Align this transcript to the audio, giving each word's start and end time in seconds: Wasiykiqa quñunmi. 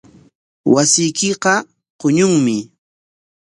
Wasiykiqa 0.73 1.53
quñunmi. 1.99 2.57